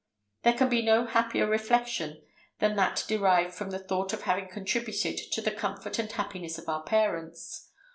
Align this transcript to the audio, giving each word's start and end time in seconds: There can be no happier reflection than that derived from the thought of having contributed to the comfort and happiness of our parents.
There 0.41 0.53
can 0.55 0.67
be 0.67 0.81
no 0.81 1.05
happier 1.05 1.45
reflection 1.45 2.23
than 2.57 2.75
that 2.75 3.05
derived 3.07 3.53
from 3.53 3.69
the 3.69 3.77
thought 3.77 4.13
of 4.13 4.23
having 4.23 4.47
contributed 4.49 5.19
to 5.31 5.41
the 5.43 5.51
comfort 5.51 5.99
and 5.99 6.11
happiness 6.11 6.57
of 6.57 6.67
our 6.67 6.81
parents. 6.83 7.69